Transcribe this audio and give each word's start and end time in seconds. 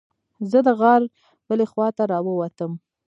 زه 0.49 0.59
د 0.67 0.69
غار 0.79 1.01
بلې 1.47 1.65
خوا 1.71 1.87
ته 1.97 2.03
راووتلم. 2.11 2.73